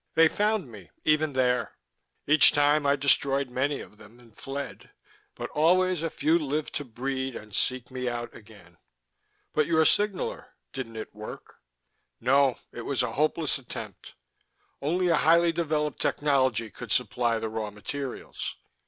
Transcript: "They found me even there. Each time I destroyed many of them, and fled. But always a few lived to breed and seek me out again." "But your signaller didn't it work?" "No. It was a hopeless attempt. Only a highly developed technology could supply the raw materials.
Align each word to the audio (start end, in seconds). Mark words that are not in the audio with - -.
"They 0.15 0.27
found 0.27 0.71
me 0.71 0.89
even 1.05 1.33
there. 1.33 1.77
Each 2.25 2.51
time 2.51 2.87
I 2.87 2.95
destroyed 2.95 3.51
many 3.51 3.81
of 3.81 3.99
them, 3.99 4.19
and 4.19 4.35
fled. 4.35 4.89
But 5.35 5.51
always 5.51 6.01
a 6.01 6.09
few 6.09 6.39
lived 6.39 6.73
to 6.77 6.83
breed 6.83 7.35
and 7.35 7.53
seek 7.53 7.91
me 7.91 8.09
out 8.09 8.35
again." 8.35 8.79
"But 9.53 9.67
your 9.67 9.85
signaller 9.85 10.55
didn't 10.73 10.95
it 10.95 11.13
work?" 11.13 11.57
"No. 12.19 12.57
It 12.71 12.81
was 12.81 13.03
a 13.03 13.11
hopeless 13.13 13.59
attempt. 13.59 14.15
Only 14.81 15.09
a 15.09 15.17
highly 15.17 15.51
developed 15.51 16.01
technology 16.01 16.71
could 16.71 16.91
supply 16.91 17.37
the 17.37 17.49
raw 17.49 17.69
materials. 17.69 18.55